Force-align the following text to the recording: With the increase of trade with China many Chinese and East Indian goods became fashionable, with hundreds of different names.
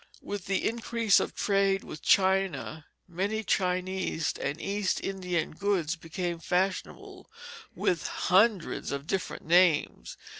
With 0.23 0.47
the 0.47 0.67
increase 0.67 1.19
of 1.19 1.35
trade 1.35 1.83
with 1.83 2.01
China 2.01 2.87
many 3.07 3.43
Chinese 3.43 4.33
and 4.33 4.59
East 4.59 4.99
Indian 5.03 5.51
goods 5.51 5.95
became 5.95 6.39
fashionable, 6.39 7.29
with 7.75 8.07
hundreds 8.07 8.91
of 8.91 9.05
different 9.05 9.45
names. 9.45 10.17